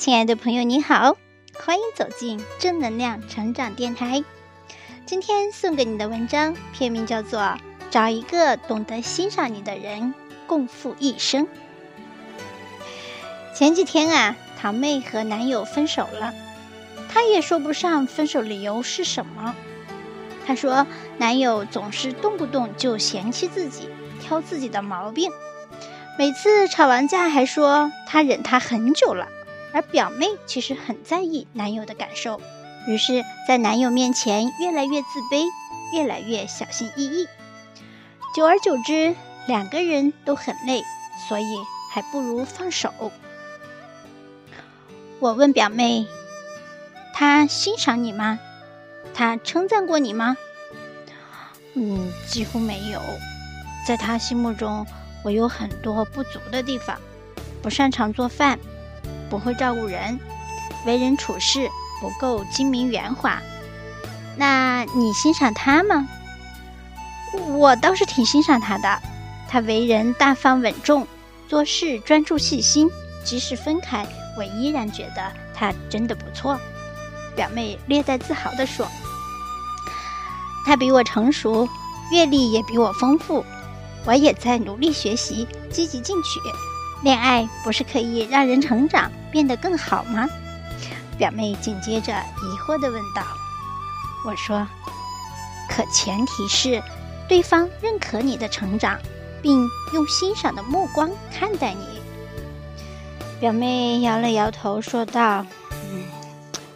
[0.00, 1.18] 亲爱的朋友，你好，
[1.62, 4.24] 欢迎走进正能量成长电台。
[5.04, 7.38] 今天送给你的文章片名叫做
[7.90, 10.14] 《找一个懂得欣赏你的人，
[10.46, 11.44] 共赴一生》。
[13.54, 16.32] 前几天啊，堂妹和男友分手了，
[17.10, 19.54] 她也说不上分手理由是什么。
[20.46, 20.86] 她说，
[21.18, 25.30] 男友总是动不动就嫌弃自己，挑自己的毛病，
[26.18, 29.28] 每次吵完架还说他忍他很久了。
[29.72, 32.40] 而表妹其实很在意男友的感受，
[32.88, 35.44] 于是，在男友面前越来越自卑，
[35.92, 37.28] 越来越小心翼翼。
[38.34, 39.14] 久而久之，
[39.46, 40.82] 两个人都很累，
[41.28, 41.44] 所以
[41.92, 42.92] 还不如放手。
[45.18, 46.06] 我问表妹
[47.14, 48.38] ：“他欣赏你吗？
[49.14, 50.36] 他称赞过你吗
[51.74, 53.00] ？”“嗯，几乎没有。
[53.86, 54.86] 在他心目中，
[55.22, 56.98] 我有很多不足的地方，
[57.62, 58.58] 不擅长做饭。”
[59.30, 60.18] 不会照顾人，
[60.84, 63.40] 为人处事不够精明圆滑。
[64.36, 66.06] 那你欣赏他吗？
[67.48, 68.98] 我倒是挺欣赏他的。
[69.48, 71.06] 他为人大方稳重，
[71.48, 72.88] 做事专注细心，
[73.24, 74.06] 即使分开，
[74.36, 76.58] 我依然觉得他真的不错。
[77.34, 78.86] 表妹略带自豪地说
[80.66, 81.68] ：“他比我成熟，
[82.12, 83.44] 阅历也比我丰富，
[84.04, 86.40] 我也在努力学习，积极进取。”
[87.02, 90.28] 恋爱不是可以让人成长变得更好吗？
[91.16, 93.22] 表妹紧接着疑惑地问道。
[94.26, 94.66] 我说
[95.68, 96.82] ：“可前提是
[97.28, 98.98] 对方认可你的成长，
[99.42, 102.00] 并用欣赏的目光看待你。”
[103.40, 105.46] 表妹摇了摇头说道
[105.92, 106.04] ：“嗯，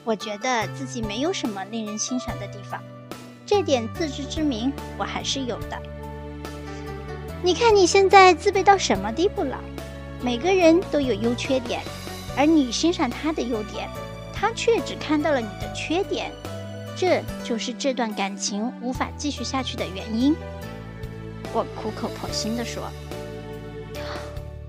[0.04, 2.82] 我觉得自己没有什么令人欣赏的地方，
[3.44, 5.78] 这点自知之明我还是有的。
[7.42, 9.58] 你看你现在自卑到什么地步了？”
[10.24, 11.82] 每个人都有优缺点，
[12.34, 13.86] 而你欣赏他的优点，
[14.32, 16.32] 他却只看到了你的缺点，
[16.96, 20.34] 这就是这段感情无法继续下去的原因。
[21.52, 22.90] 我苦口婆心地说：“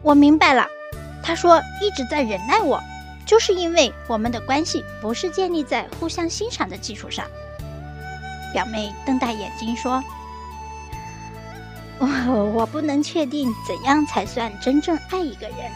[0.03, 0.67] 我明白了。”
[1.23, 2.83] 他说：“一直在忍耐我，
[3.25, 7.25] 就是因为我们的关系不是建立在互相欣赏的基础上。”
[8.51, 10.03] 表妹瞪大眼睛说。
[11.99, 12.05] 我
[12.53, 15.71] 我不能确定怎样才算真正爱一个人，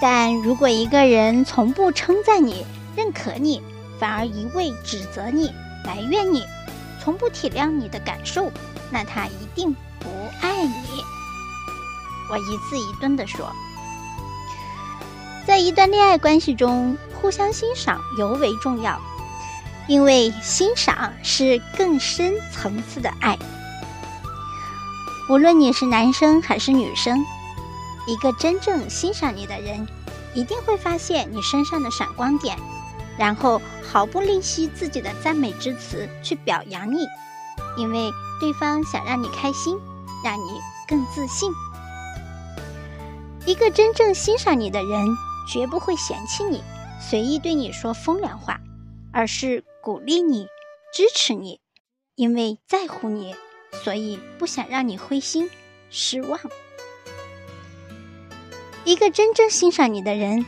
[0.00, 2.64] 但如果一个人从不称赞你、
[2.96, 3.60] 认可你，
[3.98, 5.52] 反而一味指责你、
[5.84, 6.44] 埋怨你，
[7.02, 8.50] 从不体谅你的感受，
[8.90, 10.08] 那他一定不
[10.40, 11.02] 爱你。
[12.30, 13.50] 我一字一顿地说，
[15.46, 19.00] 在一段恋爱关系中，互相欣赏尤为重要，
[19.88, 23.36] 因为欣赏是更深层次的爱。
[25.28, 27.22] 无论你是男生还是女生，
[28.06, 29.86] 一个真正欣赏你的人，
[30.34, 32.56] 一定会发现你身上的闪光点，
[33.18, 37.06] 然后毫不吝惜自己的赞美之词去表扬你，
[37.76, 39.78] 因为对方想让你开心，
[40.24, 41.52] 让你更自信。
[43.44, 45.06] 一个真正欣赏你的人，
[45.52, 46.62] 绝不会嫌弃你，
[46.98, 48.58] 随意对你说风凉话，
[49.12, 50.46] 而是鼓励你，
[50.90, 51.60] 支持你，
[52.14, 53.34] 因为在乎你。
[53.72, 55.48] 所以不想让你灰心
[55.90, 56.38] 失望。
[58.84, 60.44] 一个真正欣赏你的人，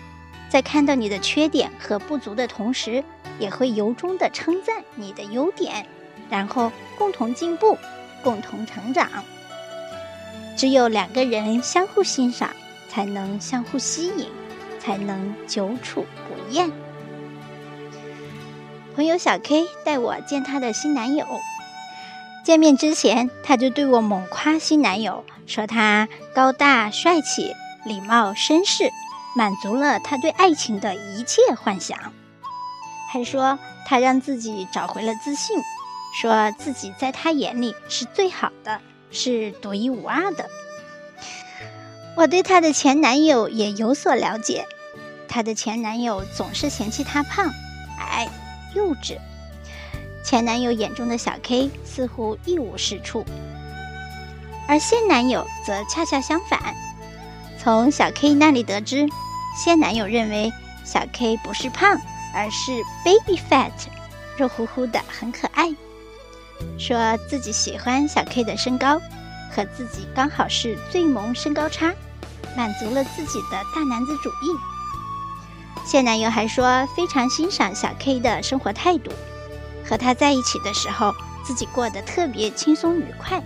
[0.49, 3.05] 在看到你的缺点和不足的同时，
[3.39, 5.87] 也会由衷的称赞你的优点，
[6.31, 7.77] 然后共同进步，
[8.23, 9.09] 共同成长。
[10.57, 12.51] 只有两个人相互欣赏，
[12.89, 14.29] 才能相互吸引，
[14.79, 16.71] 才能久处不厌。
[18.95, 21.27] 朋友小 K 带我见她的新男友。
[22.45, 28.91] 见面之前，他就对我猛夸新男友，说他高大帅气、礼貌绅士，
[29.37, 31.99] 满足了他对爱情的一切幻想。
[33.13, 35.59] 还说他让自己找回了自信，
[36.21, 38.81] 说自己在他眼里是最好的，
[39.11, 40.49] 是独一无二的。
[42.17, 44.67] 我对他的前男友也有所了解，
[45.29, 47.53] 他的前男友总是嫌弃他胖、
[47.99, 48.29] 矮、
[48.75, 49.19] 幼稚。
[50.23, 53.25] 前男友眼中的小 K 似乎一无是处，
[54.69, 56.75] 而现男友则恰恰相反。
[57.59, 59.07] 从小 K 那里得知，
[59.65, 60.53] 现男友认为
[60.85, 61.99] 小 K 不是胖，
[62.35, 63.73] 而是 baby fat，
[64.37, 65.75] 肉乎乎的很可爱。
[66.79, 69.01] 说自己喜欢小 K 的身高，
[69.51, 71.93] 和自己刚好是最萌身高差，
[72.57, 75.85] 满足了自己的大男子主义。
[75.87, 79.11] 现男友还说非常欣赏小 K 的生活态度。
[79.91, 81.13] 和他在一起的时候，
[81.45, 83.43] 自己过得特别轻松愉快。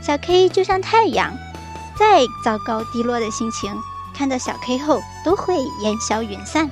[0.00, 1.36] 小 K 就像太阳，
[1.98, 3.76] 再糟糕低落的心情，
[4.14, 6.70] 看到小 K 后都会烟消云散。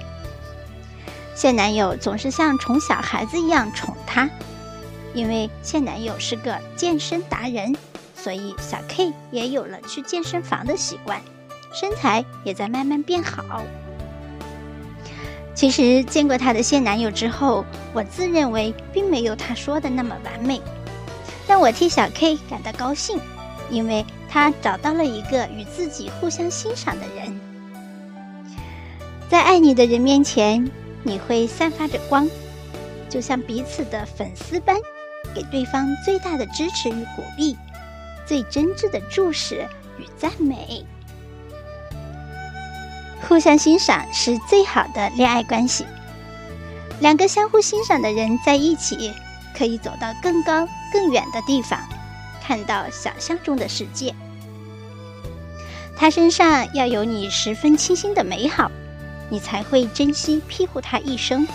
[1.35, 4.31] 现男友总是像宠小孩子一样宠她，
[5.15, 7.77] 因为现男友是个健身达人，
[8.15, 11.21] 所以小 K 也有了去健身房的习惯，
[11.73, 13.65] 身材也在慢慢变好。
[15.55, 20.61] 其实见过她的现男友之后，我自认为并没有她说的那么完美，
[21.47, 23.21] 但我替小 K 感到高兴，
[23.71, 27.41] 因为她找到了一个与自己互相欣赏的人。
[29.29, 30.71] 在爱你的人面前，
[31.03, 32.29] 你会散发着光，
[33.09, 34.77] 就像彼此的粉丝般，
[35.35, 37.57] 给对方最大的支持与鼓励，
[38.27, 39.67] 最真挚的注视
[39.99, 40.85] 与赞美。
[43.29, 45.87] 互相欣赏是最好的恋爱关系。
[47.01, 49.13] 两个相互欣赏的人在一起，
[49.57, 51.81] 可以走到更高更远的地方，
[52.43, 54.15] 看到想象中的世界。
[55.97, 58.71] 他身上要有你十分清新的美好，
[59.31, 61.47] 你才会珍惜庇护他一生；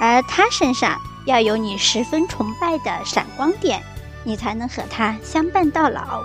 [0.00, 3.82] 而他身上要有你十分崇拜的闪光点，
[4.24, 6.22] 你才能和他相伴到老，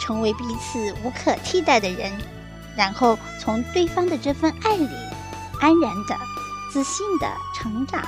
[0.00, 2.12] 成为彼此无可替代的人。
[2.76, 4.88] 然后从对方的这份爱里，
[5.60, 6.16] 安然的、
[6.72, 8.02] 自信的成长。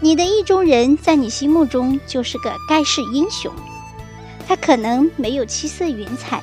[0.00, 3.52] 你的意中人在你心目中就是个盖世英雄，
[4.48, 6.42] 他可能没有七色云彩，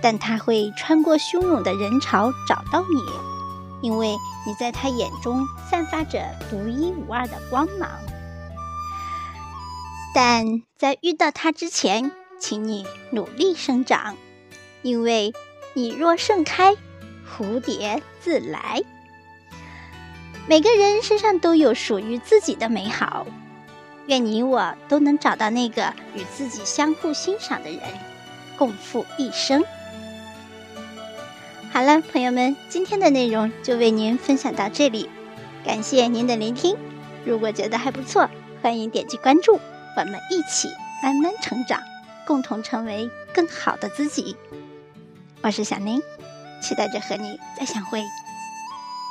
[0.00, 7.90] 但他会穿过汹涌的人潮找到你，因为你在他眼中散发着独一无二的光芒。
[10.14, 14.16] 但在遇到他之前，请你努力生长。
[14.86, 15.34] 因为
[15.74, 16.76] 你若盛开，
[17.28, 18.84] 蝴蝶自来。
[20.46, 23.26] 每个人身上都有属于自己的美好，
[24.06, 27.80] 愿你我都能找到那个与自己相互欣赏的人，
[28.56, 29.64] 共赴一生。
[31.72, 35.10] 好了，朋友们，今天的内容就为您分享到这里，
[35.64, 36.76] 感谢您的聆听。
[37.24, 38.30] 如果觉得还不错，
[38.62, 39.58] 欢迎点击关注，
[39.96, 40.68] 我们一起
[41.02, 41.82] 慢慢成长，
[42.24, 44.36] 共同成为更好的自己。
[45.46, 46.02] 我是小宁，
[46.60, 48.02] 期待着和你再相会，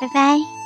[0.02, 0.65] 拜拜。